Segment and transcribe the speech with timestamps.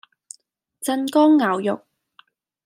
[0.83, 1.85] 鎮江肴肉